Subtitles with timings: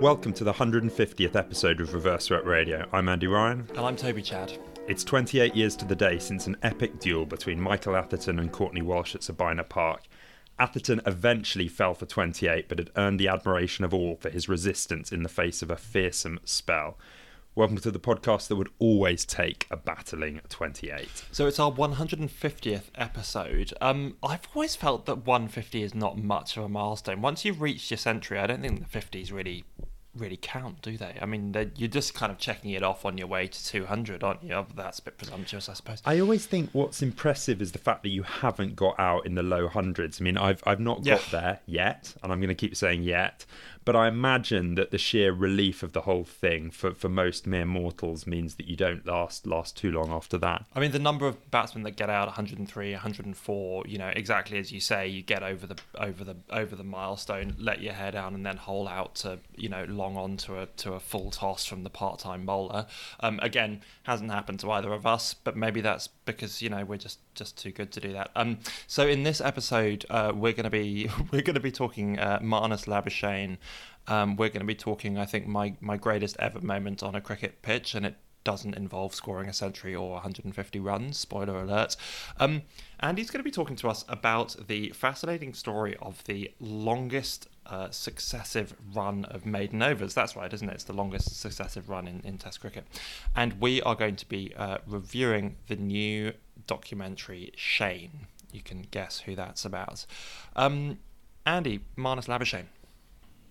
[0.00, 2.88] Welcome to the 150th episode of Reverse Swept Radio.
[2.92, 3.66] I'm Andy Ryan.
[3.76, 4.52] And I'm Toby Chad.
[4.88, 8.82] It's 28 years to the day since an epic duel between Michael Atherton and Courtney
[8.82, 10.02] Walsh at Sabina Park.
[10.58, 15.12] Atherton eventually fell for 28, but had earned the admiration of all for his resistance
[15.12, 16.98] in the face of a fearsome spell.
[17.56, 21.08] Welcome to the podcast that would always take a battling 28.
[21.32, 23.74] So it's our 150th episode.
[23.80, 27.20] Um, I've always felt that 150 is not much of a milestone.
[27.20, 29.64] Once you've reached your century, I don't think the 50s really
[30.14, 31.16] really count, do they?
[31.20, 34.42] I mean, you're just kind of checking it off on your way to 200, aren't
[34.42, 34.66] you?
[34.74, 36.02] That's a bit presumptuous, I suppose.
[36.04, 39.42] I always think what's impressive is the fact that you haven't got out in the
[39.42, 40.20] low hundreds.
[40.20, 41.18] I mean, I've I've not got yeah.
[41.30, 43.46] there yet, and I'm going to keep saying yet.
[43.84, 47.64] But I imagine that the sheer relief of the whole thing for, for most mere
[47.64, 50.64] mortals means that you don't last last too long after that.
[50.74, 54.70] I mean, the number of batsmen that get out 103, 104, you know, exactly as
[54.70, 58.34] you say, you get over the over the over the milestone, let your hair down,
[58.34, 61.64] and then hole out to you know long on to a to a full toss
[61.64, 62.86] from the part time bowler.
[63.20, 66.96] Um, again, hasn't happened to either of us, but maybe that's because you know we're
[66.96, 68.30] just just too good to do that.
[68.36, 72.18] Um, so in this episode, uh, we're going to be we're going to be talking
[72.18, 73.58] uh, Marnus Labuschagne
[74.10, 77.20] um, we're going to be talking, I think, my, my greatest ever moment on a
[77.20, 81.18] cricket pitch, and it doesn't involve scoring a century or 150 runs.
[81.18, 81.96] Spoiler alert.
[82.38, 82.62] Um,
[82.98, 87.48] and he's going to be talking to us about the fascinating story of the longest
[87.66, 90.14] uh, successive run of maiden overs.
[90.14, 90.74] That's right, isn't it?
[90.74, 92.84] It's the longest successive run in, in Test cricket.
[93.36, 96.32] And we are going to be uh, reviewing the new
[96.66, 98.26] documentary Shane.
[98.52, 100.06] You can guess who that's about.
[100.56, 100.98] Um,
[101.46, 102.66] Andy, Marnus Labuschagne.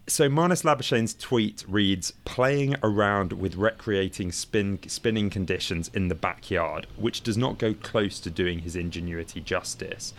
[0.07, 6.87] So Marnus Labuschagne's tweet reads, "Playing around with recreating spin spinning conditions in the backyard,
[6.95, 10.13] which does not go close to doing his ingenuity justice."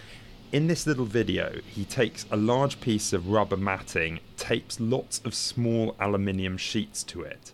[0.53, 5.35] In this little video, he takes a large piece of rubber matting, tapes lots of
[5.35, 7.53] small aluminium sheets to it.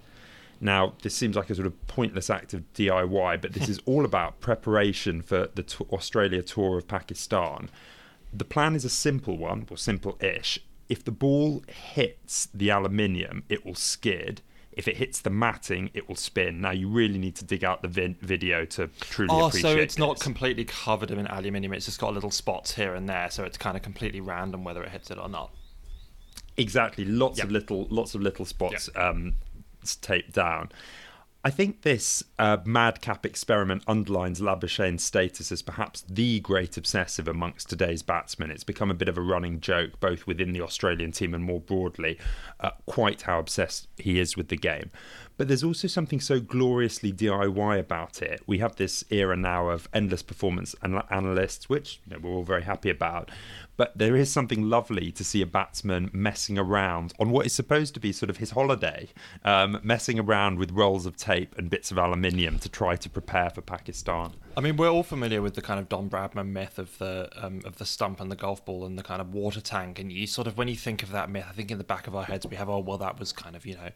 [0.61, 4.05] Now, this seems like a sort of pointless act of DIY, but this is all
[4.05, 7.69] about preparation for the t- Australia tour of Pakistan.
[8.33, 13.45] The plan is a simple one, or simple ish if the ball hits the aluminium,
[13.49, 14.43] it will skid.
[14.72, 16.61] If it hits the matting, it will spin.
[16.61, 19.72] Now you really need to dig out the vi- video to truly oh, appreciate.
[19.72, 19.99] so it's this.
[19.99, 21.72] not completely covered in aluminium.
[21.72, 24.83] It's just got little spots here and there, so it's kind of completely random whether
[24.83, 25.50] it hits it or not.
[26.59, 27.47] Exactly, lots yep.
[27.47, 29.05] of little, lots of little spots yep.
[29.05, 29.34] um,
[29.94, 30.70] taped down.
[31.47, 37.70] I think this uh, madcap experiment underlines Labuschagne's status as perhaps the great obsessive amongst
[37.70, 38.50] today's batsmen.
[38.50, 41.60] It's become a bit of a running joke, both within the Australian team and more
[41.60, 42.19] broadly,
[42.58, 44.91] uh, quite how obsessed he is with the game.
[45.36, 48.42] But there's also something so gloriously DIY about it.
[48.47, 52.62] We have this era now of endless performance analysts, which you know, we're all very
[52.62, 53.30] happy about.
[53.76, 57.92] But there is something lovely to see a batsman messing around on what is supposed
[57.94, 59.08] to be sort of his holiday,
[59.44, 63.50] um, messing around with rolls of tape and bits of aluminium to try to prepare
[63.50, 64.32] for Pakistan.
[64.59, 67.61] I mean, we're all familiar with the kind of Don Bradman myth of the um,
[67.67, 69.99] of the stump and the golf ball and the kind of water tank.
[69.99, 72.06] And you sort of, when you think of that myth, I think in the back
[72.06, 73.91] of our heads we have, oh, well, that was kind of you know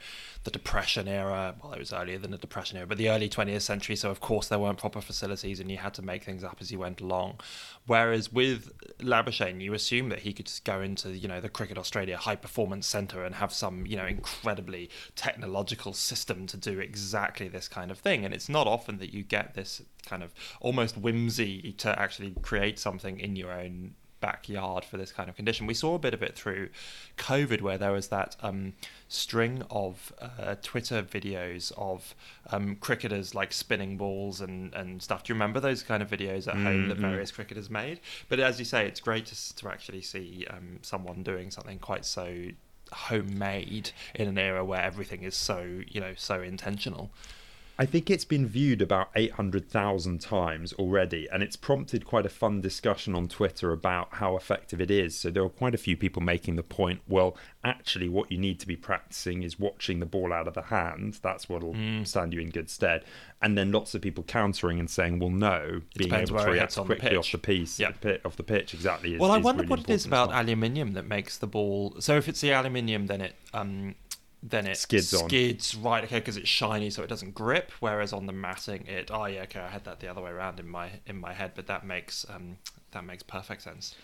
[0.44, 1.54] the Depression era.
[1.62, 3.96] Well, it was earlier than the Depression era, but the early 20th century.
[3.96, 6.70] So of course there weren't proper facilities, and you had to make things up as
[6.70, 7.40] you went along.
[7.86, 11.78] Whereas with Labuschagne, you assume that he could just go into you know the Cricket
[11.78, 17.48] Australia High Performance Centre and have some you know incredibly technological system to do exactly
[17.48, 18.26] this kind of thing.
[18.26, 22.78] And it's not often that you get this kind of almost whimsy to actually create
[22.78, 25.66] something in your own backyard for this kind of condition.
[25.66, 26.68] We saw a bit of it through
[27.16, 28.74] COVID, where there was that um,
[29.08, 32.14] string of uh, Twitter videos of
[32.50, 35.24] um, cricketers like spinning balls and, and stuff.
[35.24, 36.64] Do you remember those kind of videos at mm-hmm.
[36.64, 37.10] home that mm-hmm.
[37.10, 38.00] various cricketers made?
[38.28, 42.04] But as you say, it's great to, to actually see um, someone doing something quite
[42.04, 42.48] so
[42.92, 47.10] homemade in an era where everything is so you know so intentional.
[47.80, 52.60] I think it's been viewed about 800,000 times already, and it's prompted quite a fun
[52.60, 55.16] discussion on Twitter about how effective it is.
[55.16, 58.60] So there are quite a few people making the point well, actually, what you need
[58.60, 61.20] to be practicing is watching the ball out of the hand.
[61.22, 62.06] That's what'll mm.
[62.06, 63.02] stand you in good stead.
[63.40, 66.76] And then lots of people countering and saying, well, no, it being able to react
[66.76, 68.04] quickly off the piece, yep.
[68.26, 69.14] off the pitch, exactly.
[69.14, 71.96] Is, well, I wonder really what it is about aluminium that makes the ball.
[72.00, 73.36] So if it's the aluminium, then it.
[73.54, 73.94] Um,
[74.42, 75.82] then it skids, skids on.
[75.82, 79.26] right okay because it's shiny so it doesn't grip whereas on the matting it oh
[79.26, 81.66] yeah okay i had that the other way around in my in my head but
[81.66, 82.56] that makes um
[82.92, 83.94] that makes perfect sense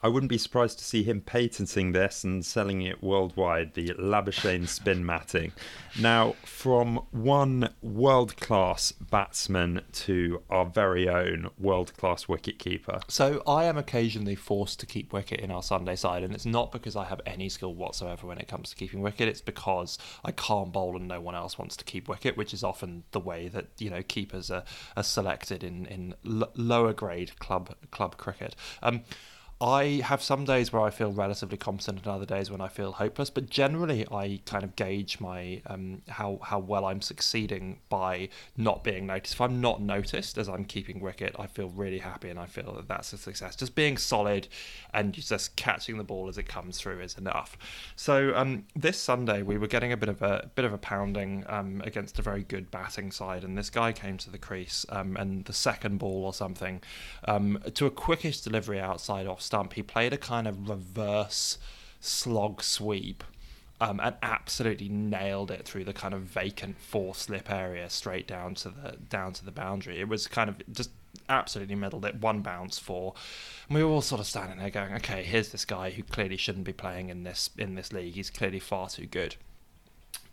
[0.00, 4.68] I wouldn't be surprised to see him patenting this and selling it worldwide, the Labuschagne
[4.68, 5.52] spin matting.
[5.98, 13.02] Now, from one world class batsman to our very own world class wicketkeeper.
[13.08, 16.70] So, I am occasionally forced to keep wicket in our Sunday side, and it's not
[16.70, 20.30] because I have any skill whatsoever when it comes to keeping wicket, it's because I
[20.30, 23.48] can't bowl and no one else wants to keep wicket, which is often the way
[23.48, 24.62] that, you know, keepers are,
[24.96, 28.54] are selected in, in l- lower grade club club cricket.
[28.82, 29.02] Um,
[29.60, 32.92] I have some days where I feel relatively competent, and other days when I feel
[32.92, 33.28] hopeless.
[33.28, 38.84] But generally, I kind of gauge my um, how how well I'm succeeding by not
[38.84, 39.34] being noticed.
[39.34, 42.72] If I'm not noticed as I'm keeping wicket, I feel really happy, and I feel
[42.74, 43.56] that that's a success.
[43.56, 44.46] Just being solid
[44.94, 47.58] and just catching the ball as it comes through is enough.
[47.96, 51.44] So um, this Sunday we were getting a bit of a bit of a pounding
[51.48, 55.16] um, against a very good batting side, and this guy came to the crease um,
[55.16, 56.80] and the second ball or something
[57.26, 61.56] um, to a quickish delivery outside off stump, he played a kind of reverse
[62.00, 63.24] slog sweep
[63.80, 68.54] um, and absolutely nailed it through the kind of vacant four slip area straight down
[68.56, 70.00] to the down to the boundary.
[70.00, 70.90] It was kind of just
[71.30, 73.14] absolutely middled it, one bounce for.
[73.68, 76.36] And we were all sort of standing there going, okay, here's this guy who clearly
[76.36, 78.14] shouldn't be playing in this in this league.
[78.14, 79.36] He's clearly far too good.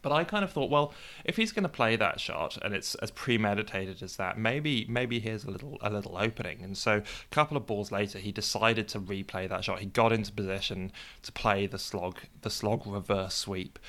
[0.06, 0.94] But I kind of thought, well,
[1.24, 5.20] if he's going to play that shot and it's as premeditated as that, maybe maybe
[5.20, 6.62] here's a little a little opening.
[6.62, 9.80] And so a couple of balls later, he decided to replay that shot.
[9.80, 10.92] He got into position
[11.24, 13.80] to play the slog the slog reverse sweep.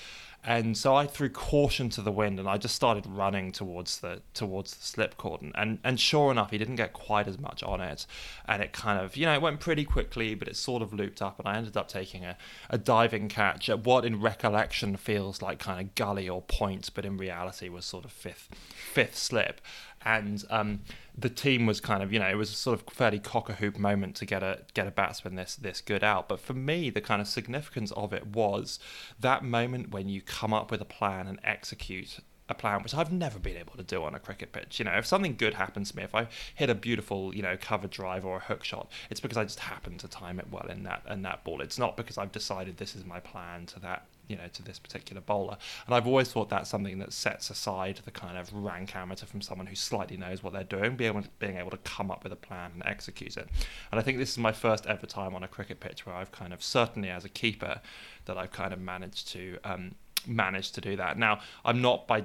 [0.46, 4.22] And so I threw caution to the wind, and I just started running towards the
[4.32, 5.50] towards the slip cordon.
[5.56, 8.06] And and sure enough, he didn't get quite as much on it,
[8.46, 11.20] and it kind of you know it went pretty quickly, but it sort of looped
[11.20, 12.36] up, and I ended up taking a,
[12.70, 17.04] a diving catch at what in recollection feels like kind of gully or point, but
[17.04, 18.48] in reality was sort of fifth
[18.92, 19.60] fifth slip
[20.06, 20.80] and um,
[21.18, 23.54] the team was kind of you know it was a sort of fairly cock a
[23.54, 26.28] hoop moment to get a get a batsman this this good out.
[26.28, 28.78] But for me, the kind of significance of it was
[29.18, 33.10] that moment when you come up with a plan and execute a plan which I've
[33.10, 34.78] never been able to do on a cricket pitch.
[34.78, 37.56] You know, if something good happens to me, if I hit a beautiful, you know,
[37.60, 40.66] cover drive or a hook shot, it's because I just happened to time it well
[40.68, 41.60] in that in that ball.
[41.60, 44.78] It's not because I've decided this is my plan to that you know to this
[44.78, 45.56] particular bowler.
[45.86, 49.40] And I've always thought that's something that sets aside the kind of rank amateur from
[49.40, 52.22] someone who slightly knows what they're doing, being able to, being able to come up
[52.22, 53.48] with a plan and execute it.
[53.90, 56.32] And I think this is my first ever time on a cricket pitch where I've
[56.32, 57.80] kind of certainly as a keeper
[58.26, 59.94] that I've kind of managed to um,
[60.26, 61.18] managed to do that.
[61.18, 62.24] Now, I'm not by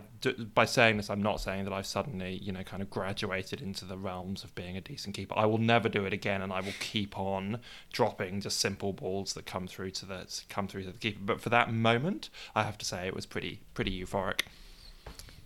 [0.53, 3.86] by saying this, I'm not saying that I've suddenly, you know, kind of graduated into
[3.86, 5.33] the realms of being a decent keeper.
[5.38, 7.59] I will never do it again, and I will keep on
[7.92, 11.19] dropping just simple balls that come through to the come through to the keeper.
[11.24, 14.42] But for that moment, I have to say it was pretty pretty euphoric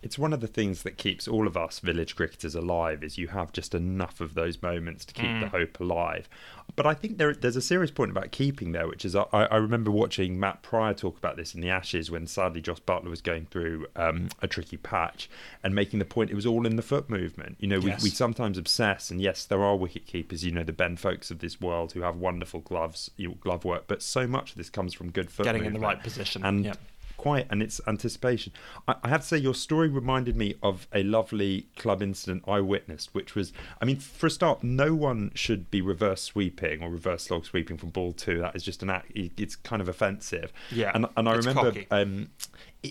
[0.02, 3.30] it's one of the things that keeps all of us village cricketers alive is you
[3.30, 5.42] have just enough of those moments to keep mm.
[5.42, 6.30] the hope alive
[6.76, 9.58] but i think there, there's a serious point about keeping there which is I, I,
[9.58, 13.22] remember watching matt prior talk about this in the ashes when sadly josh buttler was
[13.22, 15.30] going through um, a tricky patch
[15.64, 18.04] and making the point it was all in the foot movement you know we, yes.
[18.04, 21.40] we sometimes obsess and yes there are wicket keepers you know the ben foakes of
[21.40, 24.70] this world who have wonderful gloves you know, glove work but so much of this
[24.70, 25.76] comes from good foot getting movement.
[25.76, 26.78] in the right position and yep
[27.18, 28.54] quite and its anticipation.
[28.88, 32.62] I, I, have to say, your story reminded me of a lovely club incident I
[32.62, 36.90] witnessed, which was, I mean, for a start, no one should be reverse sweeping or
[36.90, 38.40] reverse log sweeping from ball two.
[38.40, 39.12] That is just an act.
[39.16, 40.52] It's kind of offensive.
[40.72, 41.74] Yeah, and and I remember.
[41.92, 42.30] Um,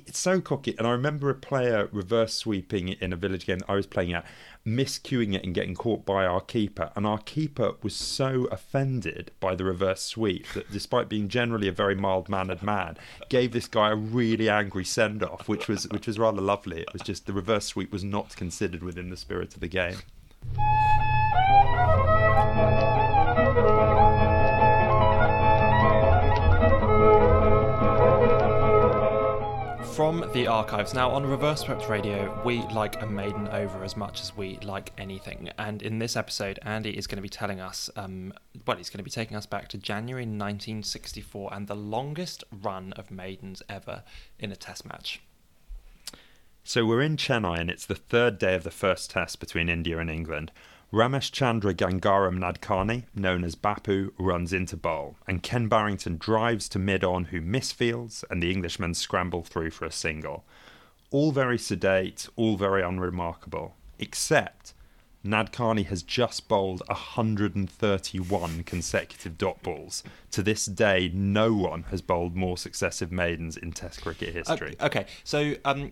[0.06, 0.74] it's so cocky.
[0.78, 4.24] And I remember a player reverse sweeping in a village game I was playing at,
[4.66, 6.90] miscuing it and getting caught by our keeper.
[6.96, 11.72] And our keeper was so offended by the reverse sweep that, despite being generally a
[11.72, 12.96] very mild mannered man,
[13.28, 16.80] gave this guy a really angry send off, which was which was rather lovely.
[16.80, 19.96] It was just the reverse sweep was not considered within the spirit of the game.
[29.94, 30.92] From the archives.
[30.92, 34.92] Now, on Reverse Swept Radio, we like a maiden over as much as we like
[34.98, 35.50] anything.
[35.56, 38.32] And in this episode, Andy is going to be telling us, um,
[38.66, 42.92] well, he's going to be taking us back to January 1964 and the longest run
[42.94, 44.02] of maidens ever
[44.40, 45.22] in a test match.
[46.64, 49.98] So we're in Chennai, and it's the third day of the first test between India
[49.98, 50.50] and England.
[50.94, 56.78] Ramesh Chandra Gangaram Nadkarni, known as Bapu, runs into bowl, and Ken Barrington drives to
[56.78, 60.44] mid on, who misfields, and the Englishmen scramble through for a single.
[61.10, 64.72] All very sedate, all very unremarkable, except
[65.24, 70.04] Nadkarni has just bowled 131 consecutive dot balls.
[70.30, 74.76] To this day, no one has bowled more successive maidens in Test cricket history.
[74.80, 75.06] Okay, okay.
[75.24, 75.90] so um,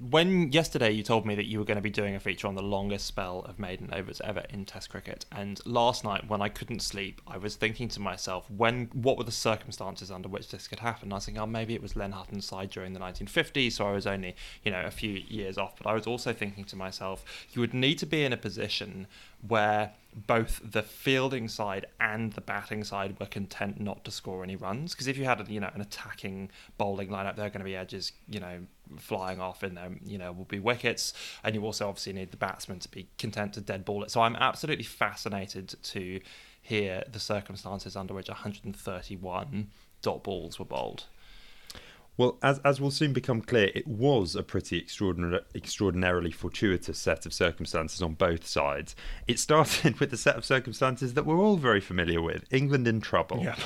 [0.00, 2.54] when yesterday you told me that you were going to be doing a feature on
[2.54, 6.48] the longest spell of maiden overs ever in Test cricket, and last night when I
[6.48, 10.68] couldn't sleep, I was thinking to myself, when what were the circumstances under which this
[10.68, 11.12] could happen?
[11.12, 13.92] I was thinking, oh, maybe it was Len Hutton's side during the 1950s, so I
[13.92, 15.76] was only you know a few years off.
[15.76, 19.06] But I was also thinking to myself, you would need to be in a position
[19.46, 24.56] where both the fielding side and the batting side were content not to score any
[24.56, 24.92] runs.
[24.92, 27.76] Because if you had you know an attacking bowling lineup there are going to be
[27.76, 28.60] edges you know
[28.98, 31.12] flying off in there you know will be wickets.
[31.42, 34.10] And you also obviously need the batsman to be content to dead ball it.
[34.10, 36.20] So i'm absolutely fascinated to
[36.60, 39.70] hear the circumstances under which 131
[40.02, 41.04] dot balls were bowled
[42.22, 47.26] well, as as will soon become clear, it was a pretty extraordinary, extraordinarily fortuitous set
[47.26, 48.94] of circumstances on both sides.
[49.26, 53.00] It started with a set of circumstances that we're all very familiar with: England in
[53.00, 53.40] trouble.
[53.42, 53.56] Yeah.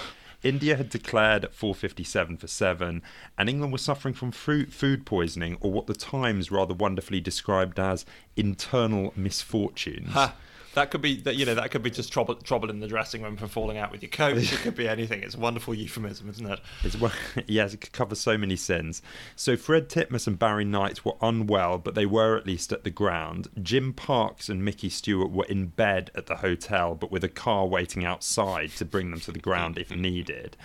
[0.43, 3.03] India had declared at 4:57 for seven,
[3.37, 8.07] and England was suffering from food poisoning, or what the Times rather wonderfully described as
[8.37, 10.13] internal misfortunes.
[10.13, 10.35] Ha
[10.77, 13.23] that could be that you know that could be just trouble trouble in the dressing
[13.23, 14.53] room for falling out with your coach.
[14.53, 15.23] it could be anything.
[15.23, 16.61] It's a wonderful euphemism, isn't it?
[16.85, 16.97] It's
[17.47, 19.01] yes, it could cover so many sins.
[19.35, 22.91] So Fred Titmus and Barry Knight were unwell, but they were at least at the
[22.91, 23.49] ground.
[23.63, 27.67] Jim Parks and Mickey Stewart were in bed at the hotel, but with a car
[27.67, 30.59] waiting outside to bring them to the ground if needed.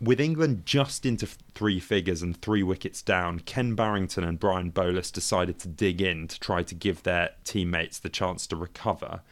[0.00, 5.10] With England just into three figures and three wickets down, Ken Barrington and Brian Bolus
[5.10, 9.22] decided to dig in to try to give their teammates the chance to recover.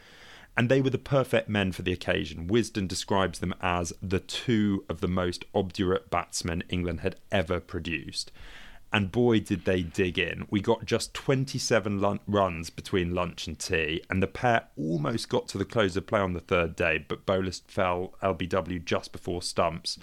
[0.57, 2.49] And they were the perfect men for the occasion.
[2.49, 8.33] Wisden describes them as the two of the most obdurate batsmen England had ever produced.
[8.91, 10.47] And boy, did they dig in.
[10.49, 15.47] We got just 27 lun- runs between lunch and tea, and the pair almost got
[15.49, 19.41] to the close of play on the third day, but Bolus fell LBW just before
[19.41, 19.97] stumps.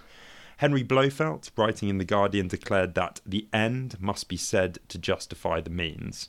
[0.59, 5.61] Henry Blofeld, writing in The Guardian, declared that the end must be said to justify
[5.61, 6.29] the means.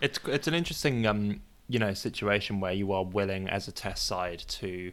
[0.00, 4.06] It's, it's an interesting um, you know, situation where you are willing as a test
[4.06, 4.92] side to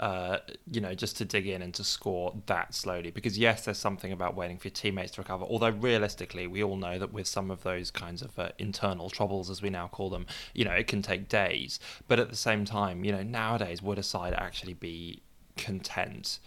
[0.00, 0.38] uh,
[0.70, 3.10] you know, just to dig in and to score that slowly.
[3.10, 5.44] Because yes, there's something about waiting for your teammates to recover.
[5.44, 9.50] Although realistically, we all know that with some of those kinds of uh, internal troubles,
[9.50, 11.78] as we now call them, you know, it can take days.
[12.08, 15.22] But at the same time, you know, nowadays, would a side actually be
[15.56, 16.40] content?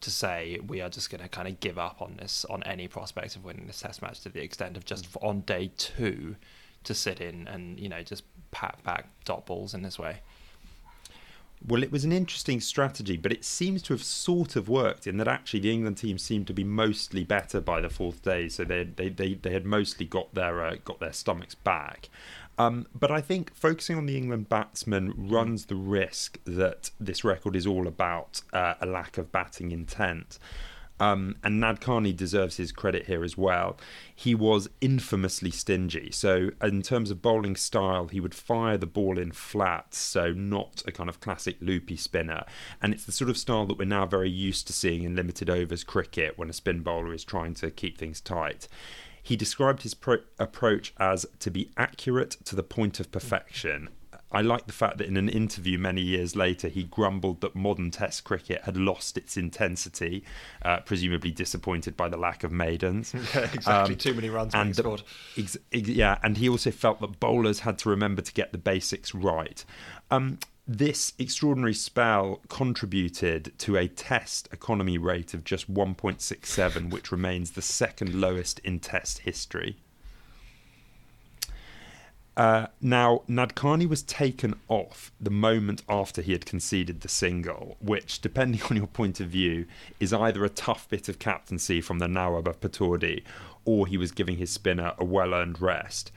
[0.00, 2.88] To say we are just going to kind of give up on this on any
[2.88, 6.36] prospect of winning this test match to the extent of just on day two
[6.84, 10.20] to sit in and you know just pat back dot balls in this way.
[11.66, 15.16] Well, it was an interesting strategy, but it seems to have sort of worked in
[15.16, 18.64] that actually the England team seemed to be mostly better by the fourth day, so
[18.64, 22.08] they they they, they had mostly got their uh, got their stomachs back.
[22.58, 27.54] Um, but I think focusing on the England batsman runs the risk that this record
[27.54, 30.38] is all about uh, a lack of batting intent.
[31.00, 33.76] Um, and Nadkarni deserves his credit here as well.
[34.14, 36.10] He was infamously stingy.
[36.10, 40.82] So, in terms of bowling style, he would fire the ball in flat, so not
[40.86, 42.44] a kind of classic loopy spinner.
[42.82, 45.48] And it's the sort of style that we're now very used to seeing in limited
[45.48, 48.66] overs cricket when a spin bowler is trying to keep things tight.
[49.28, 53.90] He described his pro- approach as to be accurate to the point of perfection.
[54.32, 57.90] I like the fact that in an interview many years later, he grumbled that modern
[57.90, 60.24] Test cricket had lost its intensity,
[60.64, 63.12] uh, presumably disappointed by the lack of maidens.
[63.12, 63.94] yeah, exactly.
[63.94, 65.02] Um, Too many runs and scored.
[65.36, 68.58] Ex- ex- yeah, and he also felt that bowlers had to remember to get the
[68.58, 69.62] basics right.
[70.10, 77.52] Um, this extraordinary spell contributed to a test economy rate of just 1.67, which remains
[77.52, 79.78] the second lowest in test history.
[82.36, 88.20] Uh, now, Nadkarni was taken off the moment after he had conceded the single, which,
[88.20, 89.66] depending on your point of view,
[89.98, 93.24] is either a tough bit of captaincy from the Nawab of Pataudi
[93.64, 96.12] or he was giving his spinner a well earned rest.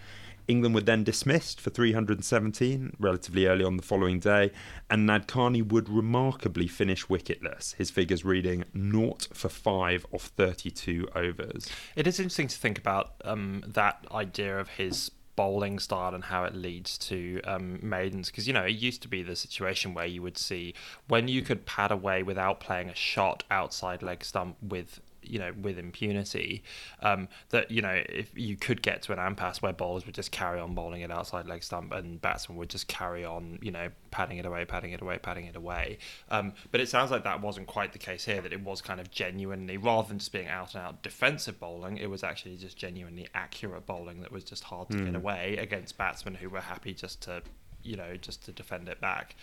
[0.52, 4.52] England were then dismissed for 317 relatively early on the following day,
[4.90, 11.70] and Nadkarni would remarkably finish wicketless, his figures reading 0 for 5 off 32 overs.
[11.96, 16.44] It is interesting to think about um, that idea of his bowling style and how
[16.44, 20.06] it leads to um, maidens because you know it used to be the situation where
[20.06, 20.74] you would see
[21.08, 25.54] when you could pad away without playing a shot outside leg stump with you know
[25.62, 26.64] with impunity
[27.02, 30.32] um, that you know if you could get to an impasse where bowlers would just
[30.32, 33.90] carry on bowling it outside leg stump and batsmen would just carry on you know
[34.10, 35.98] padding it away padding it away padding it away
[36.30, 39.00] um, but it sounds like that wasn't quite the case here that it was kind
[39.00, 42.78] of genuinely rather than just being out and out defensive bowling it was actually just
[42.78, 45.06] genuinely accurate bowling that was just hard to mm.
[45.06, 47.42] get away against batsmen who were happy just to
[47.84, 49.36] you know just to defend it back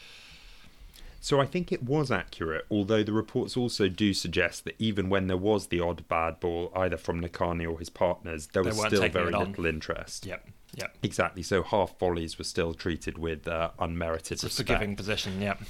[1.21, 5.27] So I think it was accurate, although the reports also do suggest that even when
[5.27, 9.09] there was the odd bad ball, either from Nadkarni or his partners, there was still
[9.09, 10.27] very little interest.
[10.27, 10.49] Yep.
[10.77, 10.97] Yep.
[11.03, 11.43] Exactly.
[11.43, 14.69] So half volleys were still treated with uh, unmerited it's respect.
[14.69, 15.41] a forgiving position.
[15.41, 15.63] Yep.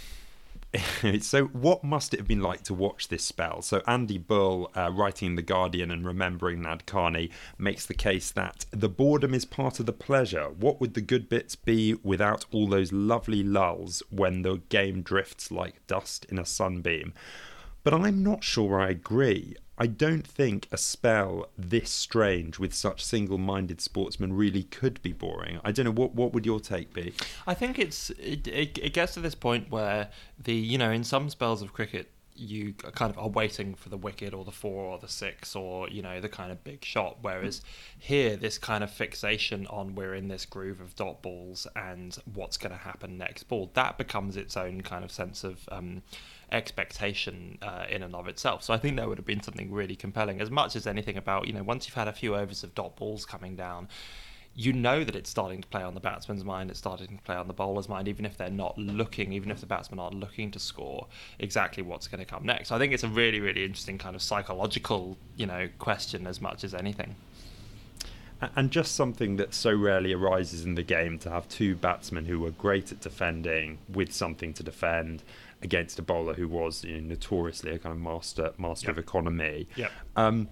[1.22, 3.62] so, what must it have been like to watch this spell?
[3.62, 8.66] So, Andy Bull, uh, writing in The Guardian and remembering Nadkarni, makes the case that
[8.70, 10.50] the boredom is part of the pleasure.
[10.50, 15.50] What would the good bits be without all those lovely lulls when the game drifts
[15.50, 17.14] like dust in a sunbeam?
[17.88, 19.56] But I'm not sure I agree.
[19.78, 25.58] I don't think a spell this strange with such single-minded sportsmen really could be boring.
[25.64, 27.14] I don't know what what would your take be?
[27.46, 31.02] I think it's it, it, it gets to this point where the you know in
[31.02, 34.84] some spells of cricket you kind of are waiting for the wicket or the four
[34.84, 37.18] or the six or you know the kind of big shot.
[37.20, 37.62] Whereas
[37.98, 42.56] here this kind of fixation on we're in this groove of dot balls and what's
[42.56, 46.02] going to happen next ball that becomes its own kind of sense of um,
[46.52, 48.62] expectation uh, in and of itself.
[48.62, 50.40] So i think that would have been something really compelling.
[50.40, 52.96] As much as anything about you know once you've had a few overs of dot
[52.96, 53.88] balls coming down
[54.58, 57.36] you know that it's starting to play on the batsman's mind, it's starting to play
[57.36, 60.50] on the bowler's mind, even if they're not looking, even if the batsmen aren't looking
[60.50, 61.06] to score
[61.38, 62.70] exactly what's going to come next.
[62.70, 66.40] So I think it's a really, really interesting kind of psychological, you know, question as
[66.40, 67.14] much as anything.
[68.56, 72.44] And just something that so rarely arises in the game to have two batsmen who
[72.44, 75.22] are great at defending with something to defend
[75.62, 78.96] against a bowler who was you know, notoriously a kind of master master yep.
[78.96, 79.68] of economy.
[79.76, 79.88] Yeah.
[80.16, 80.48] Um,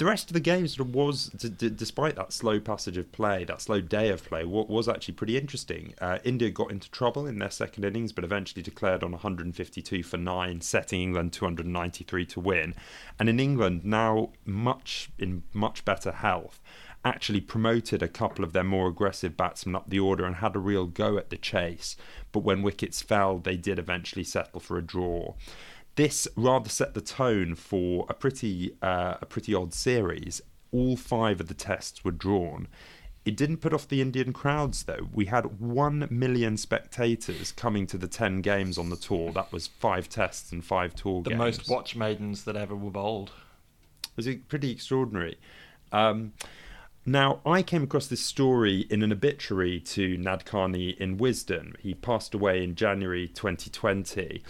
[0.00, 3.12] the rest of the game sort of was, d- d- despite that slow passage of
[3.12, 5.92] play, that slow day of play, what was actually pretty interesting.
[6.00, 10.16] Uh, India got into trouble in their second innings, but eventually declared on 152 for
[10.16, 12.74] nine, setting England 293 to win.
[13.18, 16.62] And in England, now much in much better health,
[17.04, 20.60] actually promoted a couple of their more aggressive batsmen up the order and had a
[20.60, 21.96] real go at the chase.
[22.32, 25.34] But when wickets fell, they did eventually settle for a draw
[25.96, 30.40] this rather set the tone for a pretty uh, a pretty odd series.
[30.72, 32.68] All five of the tests were drawn.
[33.24, 35.08] It didn't put off the Indian crowds though.
[35.12, 39.32] We had one million spectators coming to the ten games on the tour.
[39.32, 41.38] That was five tests and five tour the games.
[41.38, 43.32] The most watch maidens that ever were bowled.
[44.04, 45.38] It was pretty extraordinary.
[45.92, 46.32] Um,
[47.06, 51.78] now, I came across this story in an obituary to Nadkarni in Wisden.
[51.80, 54.42] He passed away in January 2020.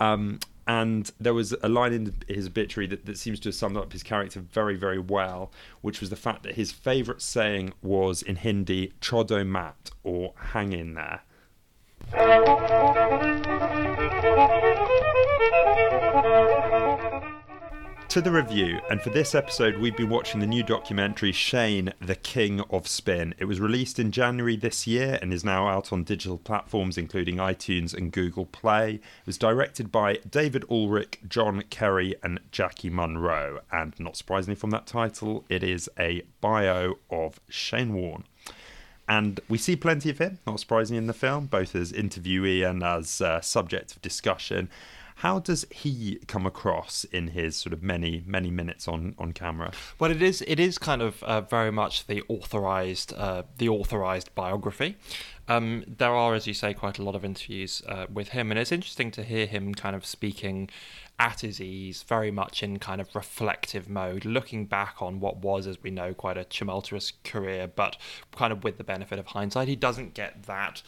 [0.00, 3.76] Um, and there was a line in his obituary that, that seems to have summed
[3.76, 8.22] up his character very, very well, which was the fact that his favourite saying was
[8.22, 11.22] in Hindi, chodo mat, or hang in there.
[18.12, 22.14] To the review, and for this episode, we've been watching the new documentary Shane, the
[22.14, 23.34] King of Spin.
[23.38, 27.36] It was released in January this year and is now out on digital platforms including
[27.36, 28.96] iTunes and Google Play.
[28.96, 34.72] It was directed by David Ulrich, John Kerry, and Jackie Munro, and not surprisingly from
[34.72, 38.24] that title, it is a bio of Shane Warne.
[39.08, 42.82] And we see plenty of him, not surprisingly, in the film, both as interviewee and
[42.82, 44.68] as uh, subject of discussion.
[45.16, 49.72] How does he come across in his sort of many many minutes on on camera?
[49.98, 54.34] Well, it is it is kind of uh, very much the authorized uh, the authorized
[54.34, 54.96] biography.
[55.48, 58.58] Um, there are, as you say, quite a lot of interviews uh, with him, and
[58.58, 60.70] it's interesting to hear him kind of speaking
[61.18, 65.66] at his ease, very much in kind of reflective mode, looking back on what was,
[65.66, 67.96] as we know, quite a tumultuous career, but
[68.34, 69.68] kind of with the benefit of hindsight.
[69.68, 70.82] He doesn't get that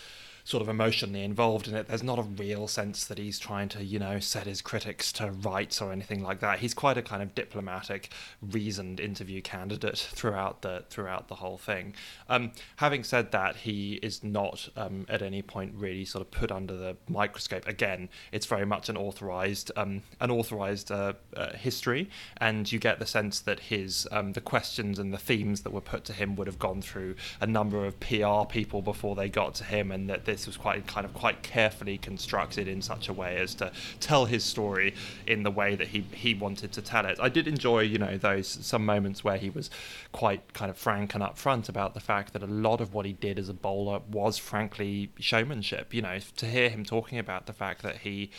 [0.45, 1.89] sort of emotionally involved in it.
[1.89, 5.31] There's not a real sense that he's trying to, you know, set his critics to
[5.31, 6.59] rights or anything like that.
[6.59, 8.11] He's quite a kind of diplomatic,
[8.43, 11.95] reasoned interview candidate throughout the throughout the whole thing.
[12.29, 16.53] Um, having said that, he is not um, at any point really sort of put
[16.53, 17.67] under the microscope.
[17.67, 22.99] Again, it's very much an authorized um, an authorized uh, uh, history, and you get
[22.99, 26.37] the sense that his um, the questions and the themes that were put to him
[26.37, 30.11] would have gone through a number of PR people before they got to him, and
[30.11, 33.71] that was quite kind of quite carefully constructed in such a way as to
[34.01, 34.95] tell his story
[35.27, 37.19] in the way that he he wanted to tell it.
[37.21, 39.71] I did enjoy, you know, those some moments where he was
[40.13, 43.13] quite kind of frank and upfront about the fact that a lot of what he
[43.13, 45.95] did as a bowler was frankly showmanship.
[45.95, 48.31] You know, to hear him talking about the fact that he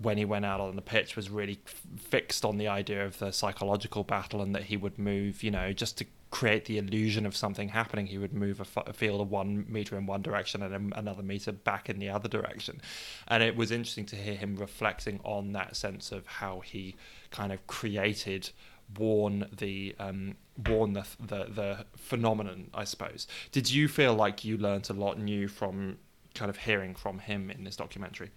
[0.00, 3.18] when he went out on the pitch was really f- fixed on the idea of
[3.18, 7.24] the psychological battle and that he would move, you know, just to create the illusion
[7.24, 10.22] of something happening, he would move a, f- a field of one meter in one
[10.22, 12.80] direction and a, another meter back in the other direction.
[13.28, 16.96] And it was interesting to hear him reflecting on that sense of how he
[17.30, 18.50] kind of created
[18.98, 23.26] Warne the um, Warne the, the the phenomenon, I suppose.
[23.50, 25.98] Did you feel like you learnt a lot new from
[26.34, 28.30] kind of hearing from him in this documentary?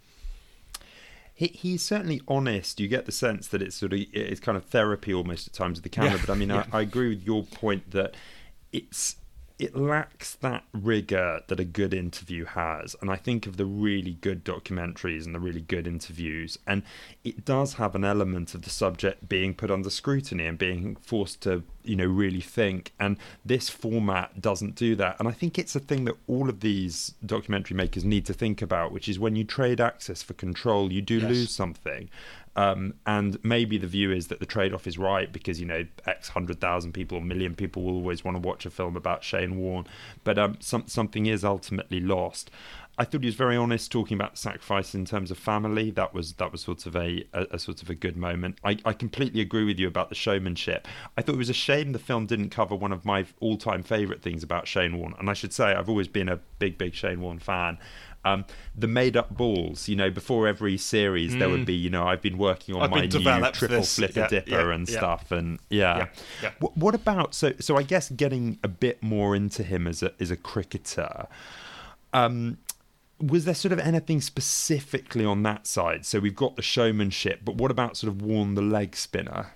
[1.39, 2.81] He, he's certainly honest.
[2.81, 5.77] You get the sense that it's sort of it's kind of therapy almost at times
[5.77, 6.15] with the camera.
[6.15, 6.23] Yeah.
[6.25, 6.65] But I mean, yeah.
[6.73, 8.15] I, I agree with your point that
[8.73, 9.15] it's
[9.59, 12.95] it lacks that rigor that a good interview has.
[13.01, 16.81] And I think of the really good documentaries and the really good interviews, and
[17.25, 21.41] it does have an element of the subject being put under scrutiny and being forced
[21.41, 22.93] to, you know, really think.
[22.99, 25.17] And this format doesn't do that.
[25.19, 28.61] And I think it's a thing that all of these documentary makers need to think
[28.61, 31.29] about, which is when you trade access for control, you do yes.
[31.29, 32.09] lose something.
[32.55, 35.85] Um, and maybe the view is that the trade off is right because, you know,
[36.05, 39.23] X hundred thousand people or million people will always want to watch a film about
[39.23, 39.85] Shane Warne.
[40.23, 42.51] But um, some, something is ultimately lost.
[42.99, 45.89] I thought he was very honest talking about sacrifice in terms of family.
[45.89, 48.57] That was that was sort of a, a, a, sort of a good moment.
[48.61, 50.85] I, I completely agree with you about the showmanship.
[51.15, 53.83] I thought it was a shame the film didn't cover one of my all time
[53.83, 55.13] favourite things about Shane Warne.
[55.17, 57.77] And I should say I've always been a big, big Shane Warne fan.
[58.25, 61.39] Um, the made up balls, you know, before every series, mm.
[61.39, 61.67] there would mm.
[61.67, 63.95] be, you know, I've been working on I've my new triple this.
[63.95, 64.97] flipper yeah, dipper yeah, and yeah.
[64.97, 66.07] stuff, and yeah.
[66.59, 67.53] What, what, about so?
[67.59, 71.27] So I guess getting a bit more into him as a as a cricketer.
[72.11, 72.57] Um,
[73.21, 76.05] was there sort of anything specifically on that side?
[76.05, 79.53] So we've got the showmanship, but what about sort of Warne the leg spinner?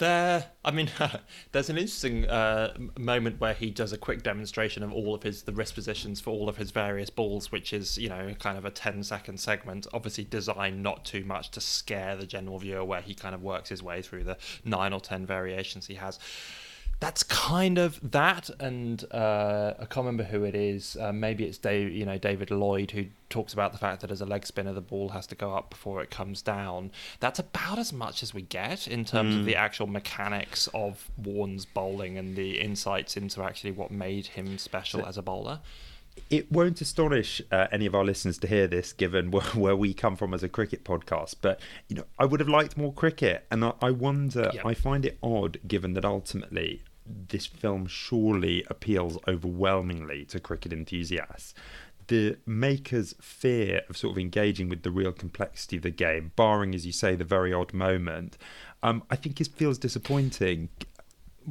[0.00, 0.90] There, I mean,
[1.52, 5.42] there's an interesting uh, moment where he does a quick demonstration of all of his
[5.42, 8.64] the wrist positions for all of his various balls, which is you know kind of
[8.64, 13.02] a 10 second segment, obviously designed not too much to scare the general viewer, where
[13.02, 16.18] he kind of works his way through the nine or ten variations he has
[17.00, 20.98] that's kind of that, and uh, I can't remember who it is.
[21.00, 24.20] Uh, maybe it's Dave, you know, David Lloyd, who talks about the fact that as
[24.20, 26.92] a leg spinner, the ball has to go up before it comes down.
[27.18, 29.40] That's about as much as we get in terms mm.
[29.40, 29.60] of the hmm.
[29.60, 35.06] actual mechanics of Warne's bowling and the insights into actually what made him special so,
[35.06, 35.60] as a bowler
[36.28, 39.94] it won't astonish uh, any of our listeners to hear this, given where, where, we
[39.94, 41.36] come from as a cricket podcast.
[41.40, 44.50] But you know, I would have liked more cricket, and I, I wonder.
[44.52, 44.66] Yep.
[44.66, 51.54] I find it odd, given that ultimately this film surely appeals overwhelmingly to cricket enthusiasts.
[52.06, 56.74] The makers' fear of sort of engaging with the real complexity of the game, barring,
[56.74, 58.36] as you say, the very odd moment,
[58.82, 60.70] um, I think it feels disappointing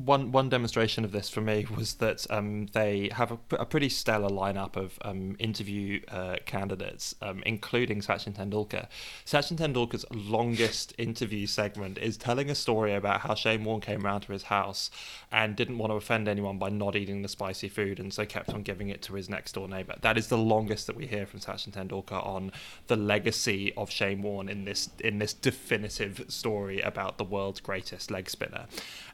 [0.06, 3.90] one one demonstration of this for me was that um, they have a, a, pretty
[3.90, 8.88] stellar lineup of um, interview uh, candidates, um, including Sachin Tendulkar.
[9.26, 14.24] Sachin Tendulkar's longest interview segment is telling a story about how Shane Warne came round
[14.24, 14.90] to his house
[15.32, 18.54] and didn't want to offend anyone by not eating the spicy food, and so kept
[18.54, 19.96] on giving it to his next door neighbour.
[20.02, 22.52] That is the longest that we hear from Sachin Tendulkar on
[22.88, 28.12] the legacy of Shane Warne in this in this definitive story about the world's greatest
[28.12, 28.66] leg spinner.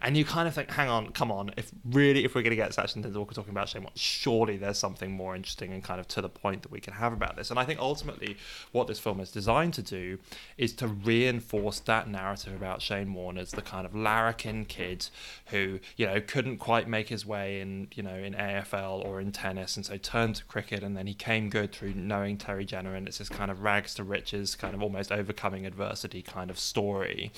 [0.01, 1.51] And you kind of think hang on, come on.
[1.55, 5.11] If really, if we're going to get Sachin Tendulkar talking about Shane surely there's something
[5.11, 7.49] more interesting and kind of to the point that we can have about this.
[7.49, 8.35] And I think ultimately,
[8.73, 10.19] what this film is designed to do
[10.57, 15.07] is to reinforce that narrative about Shane Warne as the kind of larrikin kid
[15.47, 19.31] who, you know, couldn't quite make his way in, you know, in AFL or in
[19.31, 22.95] tennis, and so turned to cricket, and then he came good through knowing Terry Jenner,
[22.95, 26.59] and it's this kind of rags to riches, kind of almost overcoming adversity kind of
[26.59, 27.31] story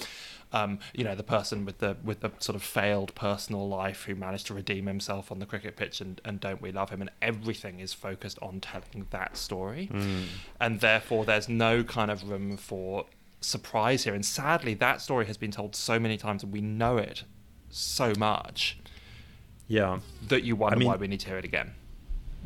[0.54, 4.16] um, you know, the person with the with the sort of failed personal life who
[4.16, 7.02] managed to redeem himself on the cricket pitch, and, and don't we love him?
[7.02, 10.26] And everything is focused on telling that story, mm.
[10.60, 13.06] and therefore there's no kind of room for
[13.42, 14.14] surprise here.
[14.14, 17.24] And sadly, that story has been told so many times, and we know it
[17.70, 18.78] so much.
[19.68, 21.74] Yeah, that you wonder I mean, why we need to hear it again.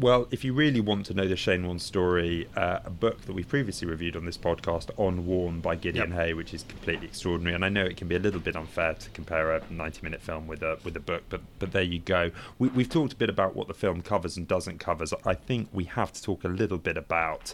[0.02, 3.34] Well, if you really want to know the Shane Warne story, uh, a book that
[3.34, 6.18] we've previously reviewed on this podcast, On Warne by Gideon yep.
[6.18, 7.54] Haigh, which is completely extraordinary.
[7.54, 10.48] And I know it can be a little bit unfair to compare a 90-minute film
[10.48, 12.32] with a with a book, but but there you go.
[12.58, 15.06] We, we've talked a bit about what the film covers and doesn't cover.
[15.24, 17.54] I think we have to talk a little bit about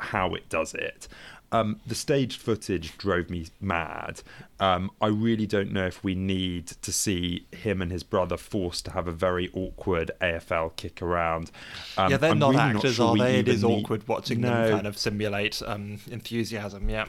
[0.00, 1.06] how it does it.
[1.50, 4.20] Um, the staged footage drove me mad.
[4.60, 8.84] Um, I really don't know if we need to see him and his brother forced
[8.86, 11.50] to have a very awkward AFL kick around.
[11.96, 13.38] Um, yeah, they're I'm not really actors, not sure are they?
[13.38, 13.84] It is need...
[13.84, 14.48] awkward watching no.
[14.48, 16.90] them kind of simulate um, enthusiasm.
[16.90, 17.06] Yeah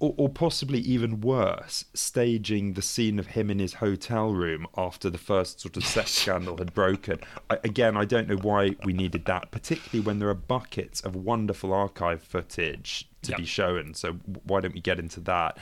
[0.00, 5.10] or, or, possibly even worse, staging the scene of him in his hotel room after
[5.10, 7.20] the first sort of sex scandal had broken.
[7.50, 11.14] I, again, I don't know why we needed that, particularly when there are buckets of
[11.14, 13.38] wonderful archive footage to yep.
[13.38, 13.92] be shown.
[13.92, 15.58] So why don't we get into that?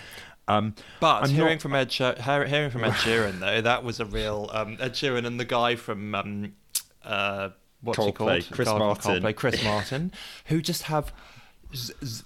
[0.46, 1.62] Um, but I'm hearing not...
[1.62, 5.38] from Ed, hearing from Ed Sheeran though, that was a real um, Ed Sheeran and
[5.38, 6.52] the guy from um,
[7.04, 7.50] uh,
[7.82, 8.50] what's Coldplay, he called?
[8.52, 9.22] Chris Martin.
[9.22, 10.12] Coldplay, Chris Martin,
[10.46, 11.12] who just have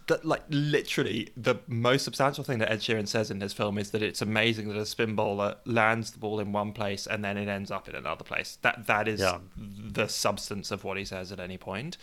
[0.07, 3.91] that like literally the most substantial thing that Ed Sheeran says in his film is
[3.91, 7.37] that it's amazing that a spin bowler lands the ball in one place and then
[7.37, 8.59] it ends up in another place.
[8.63, 9.39] That that is yeah.
[9.57, 11.97] the substance of what he says at any point.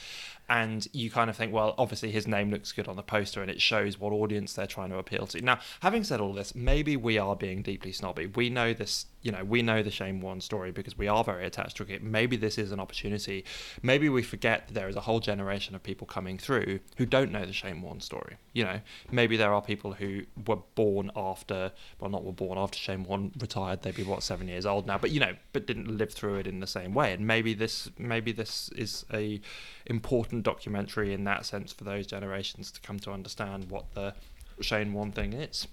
[0.49, 3.51] And you kind of think, well, obviously his name looks good on the poster, and
[3.51, 5.41] it shows what audience they're trying to appeal to.
[5.41, 8.25] Now, having said all this, maybe we are being deeply snobby.
[8.25, 11.45] We know this, you know, we know the Shane Warne story because we are very
[11.45, 12.01] attached to it.
[12.01, 13.45] Maybe this is an opportunity.
[13.83, 17.31] Maybe we forget that there is a whole generation of people coming through who don't
[17.31, 18.37] know the Shane Warne story.
[18.53, 18.81] You know,
[19.11, 23.31] maybe there are people who were born after, well, not were born after Shane Warne
[23.39, 23.83] retired.
[23.83, 26.47] They'd be what seven years old now, but you know, but didn't live through it
[26.47, 27.13] in the same way.
[27.13, 29.39] And maybe this, maybe this is a
[29.85, 34.13] important documentary in that sense for those generations to come to understand what the
[34.61, 35.67] Shane Warne thing is.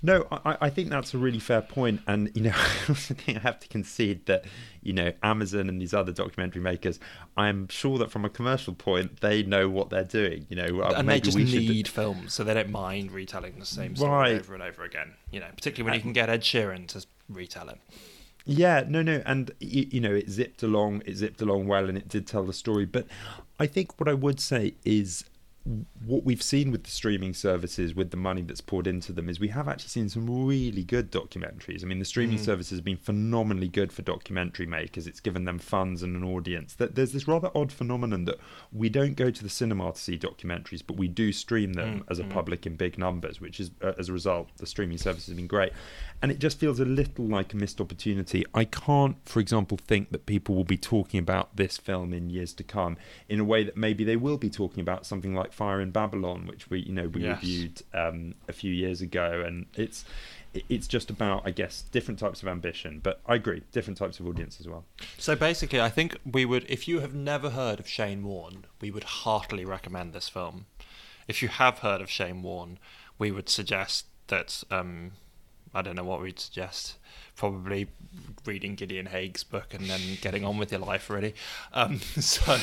[0.00, 3.40] No, I, I think that's a really fair point, and you know, I think I
[3.40, 4.44] have to concede that
[4.80, 7.00] you know Amazon and these other documentary makers.
[7.36, 10.46] I'm sure that from a commercial point, they know what they're doing.
[10.48, 11.88] You know, uh, and they just need should...
[11.88, 14.38] films, so they don't mind retelling the same story right.
[14.38, 15.14] over and over again.
[15.32, 17.78] You know, particularly when you can get Ed Sheeran to retell it.
[18.44, 21.98] Yeah, no, no, and you, you know, it zipped along, it zipped along well, and
[21.98, 22.86] it did tell the story.
[22.86, 23.06] But
[23.58, 25.24] I think what I would say is
[26.04, 29.38] what we've seen with the streaming services with the money that's poured into them is
[29.38, 31.84] we have actually seen some really good documentaries.
[31.84, 32.44] I mean, the streaming mm.
[32.44, 35.06] services have been phenomenally good for documentary makers.
[35.06, 36.74] It's given them funds and an audience.
[36.74, 38.38] That there's this rather odd phenomenon that
[38.72, 42.04] we don't go to the cinema to see documentaries, but we do stream them mm.
[42.10, 42.30] as a mm.
[42.30, 45.46] public in big numbers, which is uh, as a result the streaming services have been
[45.46, 45.72] great.
[46.22, 48.44] And it just feels a little like a missed opportunity.
[48.54, 52.54] I can't, for example, think that people will be talking about this film in years
[52.54, 52.96] to come
[53.28, 56.46] in a way that maybe they will be talking about something like Fire in Babylon,
[56.46, 57.42] which we you know we yes.
[57.42, 60.04] reviewed um, a few years ago, and it's
[60.68, 63.00] it's just about I guess different types of ambition.
[63.02, 64.84] But I agree, different types of audience as well.
[65.18, 68.92] So basically, I think we would, if you have never heard of Shane Warne, we
[68.92, 70.66] would heartily recommend this film.
[71.26, 72.78] If you have heard of Shane Warne,
[73.18, 74.62] we would suggest that.
[74.70, 75.12] Um,
[75.74, 76.96] I don't know what we'd suggest
[77.36, 77.88] probably
[78.44, 81.34] reading Gideon Haigh's book and then getting on with your life really.
[81.72, 82.58] Um, so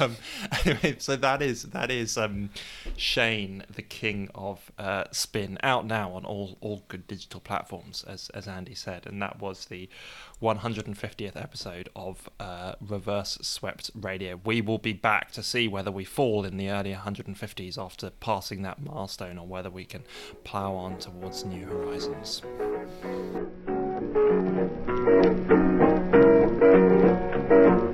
[0.00, 0.16] um,
[0.64, 2.50] anyway, so that is that is um,
[2.96, 8.30] Shane, the king of uh, spin, out now on all all good digital platforms, as
[8.30, 9.88] as Andy said, and that was the
[10.42, 14.40] 150th episode of uh, Reverse Swept Radio.
[14.44, 18.62] We will be back to see whether we fall in the early 150s after passing
[18.62, 20.04] that milestone, or whether we can
[20.44, 22.42] plough on towards new horizons.
[23.98, 24.14] Thank
[27.80, 27.85] you.